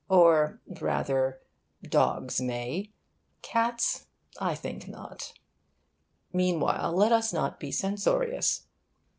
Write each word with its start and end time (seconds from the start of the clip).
Or 0.09 0.59
rather, 0.81 1.41
dogs 1.83 2.41
may; 2.41 2.89
cats, 3.43 4.07
I 4.39 4.55
think, 4.55 4.87
not. 4.87 5.31
Meanwhile, 6.33 6.91
let 6.93 7.11
us 7.11 7.31
not 7.31 7.59
be 7.59 7.71
censorious. 7.71 8.65